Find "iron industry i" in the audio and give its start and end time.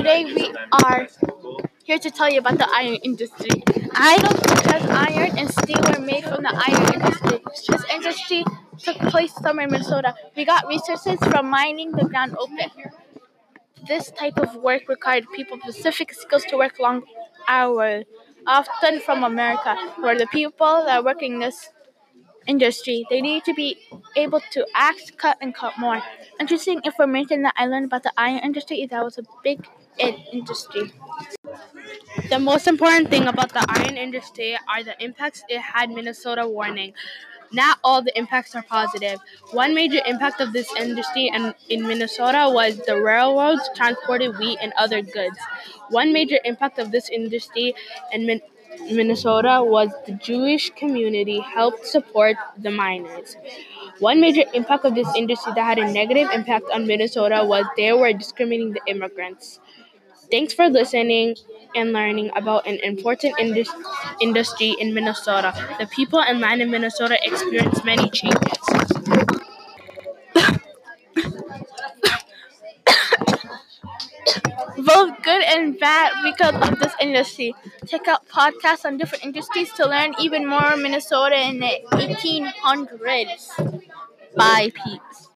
2.74-4.16